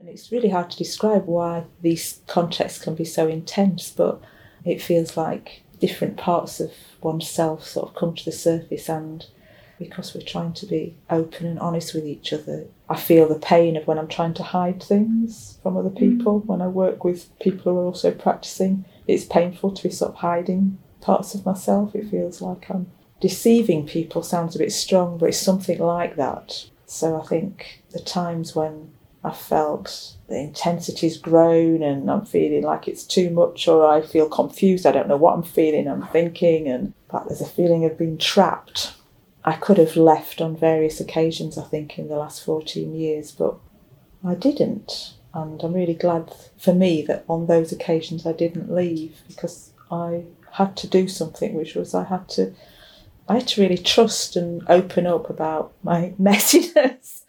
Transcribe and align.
And 0.00 0.08
it's 0.08 0.32
really 0.32 0.48
hard 0.48 0.70
to 0.70 0.78
describe 0.78 1.26
why 1.26 1.64
these 1.82 2.20
contexts 2.26 2.82
can 2.82 2.94
be 2.94 3.04
so 3.04 3.28
intense, 3.28 3.90
but 3.90 4.20
it 4.64 4.80
feels 4.80 5.14
like 5.16 5.62
different 5.78 6.16
parts 6.16 6.58
of 6.58 6.72
oneself 7.02 7.66
sort 7.66 7.88
of 7.88 7.94
come 7.94 8.14
to 8.14 8.24
the 8.24 8.32
surface 8.32 8.88
and 8.88 9.26
because 9.78 10.14
we're 10.14 10.20
trying 10.20 10.52
to 10.52 10.66
be 10.66 10.94
open 11.08 11.46
and 11.46 11.58
honest 11.58 11.94
with 11.94 12.06
each 12.06 12.32
other. 12.32 12.66
I 12.88 12.96
feel 12.96 13.28
the 13.28 13.38
pain 13.38 13.76
of 13.76 13.86
when 13.86 13.98
I'm 13.98 14.08
trying 14.08 14.34
to 14.34 14.42
hide 14.42 14.82
things 14.82 15.58
from 15.62 15.76
other 15.76 15.90
people. 15.90 16.40
Mm. 16.40 16.46
When 16.46 16.62
I 16.62 16.66
work 16.66 17.02
with 17.02 17.36
people 17.40 17.72
who 17.72 17.78
are 17.78 17.84
also 17.84 18.10
practicing, 18.10 18.84
it's 19.06 19.24
painful 19.24 19.72
to 19.72 19.82
be 19.82 19.90
sort 19.90 20.12
of 20.12 20.18
hiding 20.18 20.78
parts 21.00 21.34
of 21.34 21.46
myself. 21.46 21.94
It 21.94 22.10
feels 22.10 22.42
like 22.42 22.70
I'm 22.70 22.90
deceiving 23.20 23.86
people, 23.86 24.22
sounds 24.22 24.54
a 24.54 24.58
bit 24.58 24.72
strong, 24.72 25.16
but 25.16 25.30
it's 25.30 25.38
something 25.38 25.78
like 25.78 26.16
that. 26.16 26.66
So 26.84 27.20
I 27.20 27.26
think 27.26 27.82
the 27.90 28.00
times 28.00 28.54
when 28.54 28.92
I 29.22 29.32
felt 29.32 30.14
the 30.28 30.38
intensity's 30.38 31.18
grown 31.18 31.82
and 31.82 32.10
I'm 32.10 32.24
feeling 32.24 32.62
like 32.62 32.88
it's 32.88 33.04
too 33.04 33.30
much 33.30 33.68
or 33.68 33.86
I 33.86 34.00
feel 34.00 34.28
confused, 34.28 34.86
I 34.86 34.92
don't 34.92 35.08
know 35.08 35.16
what 35.16 35.34
I'm 35.34 35.42
feeling, 35.42 35.88
I'm 35.88 36.06
thinking, 36.08 36.68
and 36.68 36.94
but 37.10 37.28
there's 37.28 37.40
a 37.40 37.46
feeling 37.46 37.84
of 37.84 37.98
being 37.98 38.16
trapped 38.16 38.94
I 39.44 39.54
could 39.54 39.78
have 39.78 39.96
left 39.96 40.40
on 40.40 40.56
various 40.56 41.00
occasions, 41.00 41.56
I 41.56 41.62
think, 41.62 41.98
in 41.98 42.08
the 42.08 42.16
last 42.16 42.44
14 42.44 42.94
years, 42.94 43.30
but 43.32 43.56
I 44.24 44.34
didn't. 44.34 45.14
And 45.32 45.62
I'm 45.62 45.72
really 45.72 45.94
glad 45.94 46.32
for 46.58 46.74
me 46.74 47.02
that 47.02 47.24
on 47.28 47.46
those 47.46 47.72
occasions 47.72 48.26
I 48.26 48.32
didn't 48.32 48.74
leave 48.74 49.22
because 49.28 49.72
I 49.90 50.24
had 50.52 50.76
to 50.78 50.86
do 50.86 51.08
something, 51.08 51.54
which 51.54 51.74
was 51.74 51.94
I 51.94 52.04
had 52.04 52.28
to. 52.30 52.54
I 53.28 53.34
had 53.34 53.48
to 53.48 53.60
really 53.60 53.78
trust 53.78 54.34
and 54.34 54.62
open 54.68 55.06
up 55.06 55.30
about 55.30 55.72
my 55.84 56.14
messiness 56.20 57.22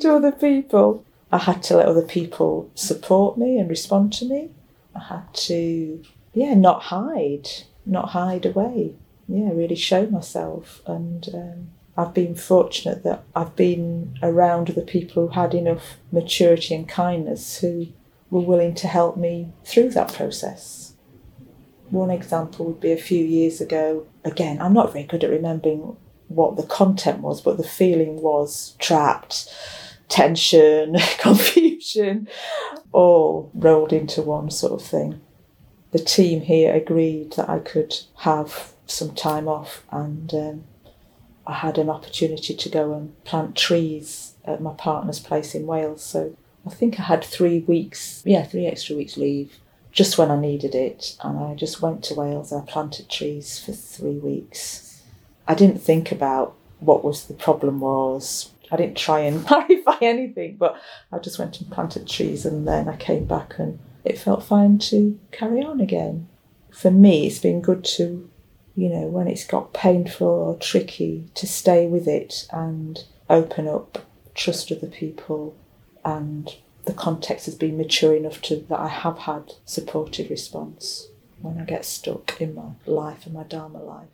to 0.00 0.14
other 0.14 0.32
people. 0.32 1.04
I 1.32 1.38
had 1.38 1.62
to 1.64 1.76
let 1.78 1.86
other 1.86 2.02
people 2.02 2.70
support 2.74 3.38
me 3.38 3.58
and 3.58 3.68
respond 3.68 4.12
to 4.14 4.26
me. 4.26 4.50
I 4.94 5.00
had 5.00 5.32
to, 5.34 6.04
yeah, 6.34 6.54
not 6.54 6.82
hide, 6.84 7.48
not 7.86 8.10
hide 8.10 8.44
away 8.44 8.94
yeah, 9.32 9.50
really 9.52 9.76
show 9.76 10.06
myself. 10.06 10.82
And 10.86 11.28
um, 11.32 11.68
I've 11.96 12.14
been 12.14 12.34
fortunate 12.34 13.02
that 13.04 13.24
I've 13.34 13.56
been 13.56 14.18
around 14.22 14.68
the 14.68 14.82
people 14.82 15.26
who 15.26 15.32
had 15.32 15.54
enough 15.54 15.96
maturity 16.10 16.74
and 16.74 16.88
kindness 16.88 17.58
who 17.58 17.88
were 18.30 18.40
willing 18.40 18.74
to 18.76 18.88
help 18.88 19.16
me 19.16 19.52
through 19.64 19.90
that 19.90 20.12
process. 20.12 20.94
One 21.90 22.10
example 22.10 22.66
would 22.66 22.80
be 22.80 22.92
a 22.92 22.96
few 22.96 23.24
years 23.24 23.60
ago. 23.60 24.06
Again, 24.24 24.60
I'm 24.60 24.72
not 24.72 24.92
very 24.92 25.04
good 25.04 25.24
at 25.24 25.30
remembering 25.30 25.96
what 26.28 26.56
the 26.56 26.62
content 26.62 27.20
was, 27.20 27.42
but 27.42 27.58
the 27.58 27.64
feeling 27.64 28.22
was 28.22 28.74
trapped, 28.78 29.48
tension, 30.12 30.96
confusion, 31.18 32.28
all 32.92 33.50
rolled 33.54 33.92
into 33.92 34.20
one 34.20 34.50
sort 34.50 34.72
of 34.72 34.86
thing. 34.86 35.20
The 35.92 35.98
team 35.98 36.42
here 36.42 36.74
agreed 36.74 37.32
that 37.32 37.48
I 37.48 37.58
could 37.58 37.94
have 38.18 38.72
some 38.86 39.14
time 39.14 39.48
off 39.48 39.84
and 39.90 40.32
um, 40.34 40.64
I 41.46 41.54
had 41.54 41.78
an 41.78 41.88
opportunity 41.88 42.54
to 42.54 42.68
go 42.68 42.92
and 42.92 43.24
plant 43.24 43.56
trees 43.56 44.34
at 44.44 44.60
my 44.60 44.74
partner's 44.74 45.18
place 45.18 45.54
in 45.54 45.66
Wales. 45.66 46.02
So 46.02 46.36
I 46.66 46.70
think 46.70 47.00
I 47.00 47.04
had 47.04 47.24
three 47.24 47.60
weeks, 47.60 48.22
yeah, 48.24 48.44
three 48.44 48.66
extra 48.66 48.94
weeks 48.94 49.16
leave 49.16 49.58
just 49.92 50.18
when 50.18 50.30
I 50.30 50.38
needed 50.38 50.74
it. 50.74 51.16
And 51.24 51.38
I 51.38 51.54
just 51.54 51.80
went 51.80 52.04
to 52.04 52.14
Wales 52.14 52.52
and 52.52 52.62
I 52.62 52.70
planted 52.70 53.08
trees 53.08 53.58
for 53.58 53.72
three 53.72 54.18
weeks. 54.18 55.02
I 55.48 55.54
didn't 55.54 55.80
think 55.80 56.12
about 56.12 56.54
what 56.80 57.02
was 57.02 57.24
the 57.24 57.34
problem 57.34 57.80
was. 57.80 58.51
I 58.72 58.76
didn't 58.76 58.96
try 58.96 59.20
and 59.20 59.46
clarify 59.46 59.98
anything, 60.00 60.56
but 60.56 60.80
I 61.12 61.18
just 61.18 61.38
went 61.38 61.60
and 61.60 61.70
planted 61.70 62.08
trees 62.08 62.44
and 62.44 62.66
then 62.66 62.88
I 62.88 62.96
came 62.96 63.26
back 63.26 63.58
and 63.58 63.78
it 64.04 64.18
felt 64.18 64.42
fine 64.42 64.78
to 64.78 65.18
carry 65.30 65.62
on 65.62 65.80
again. 65.80 66.28
For 66.72 66.90
me, 66.90 67.26
it's 67.26 67.38
been 67.38 67.60
good 67.60 67.84
to 67.96 68.28
you 68.74 68.88
know, 68.88 69.02
when 69.02 69.28
it's 69.28 69.46
got 69.46 69.74
painful 69.74 70.26
or 70.26 70.56
tricky, 70.56 71.28
to 71.34 71.46
stay 71.46 71.86
with 71.86 72.08
it 72.08 72.46
and 72.50 73.04
open 73.28 73.68
up, 73.68 74.06
trust 74.34 74.72
other 74.72 74.86
people, 74.86 75.54
and 76.04 76.56
the 76.84 76.94
context 76.94 77.46
has 77.46 77.54
been 77.54 77.76
mature 77.76 78.14
enough 78.14 78.40
to 78.42 78.56
that 78.68 78.80
I 78.80 78.88
have 78.88 79.18
had 79.18 79.52
supportive 79.64 80.30
response 80.30 81.08
when 81.40 81.58
I 81.58 81.64
get 81.64 81.84
stuck 81.84 82.40
in 82.40 82.54
my 82.54 82.70
life 82.86 83.26
and 83.26 83.34
my 83.34 83.42
Dharma 83.42 83.82
life. 83.82 84.08